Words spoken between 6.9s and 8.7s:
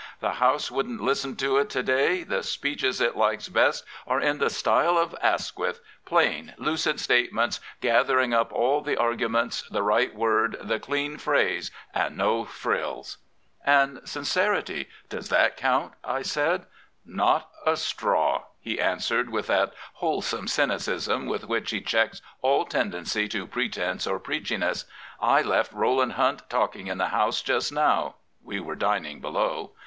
statements, gathering up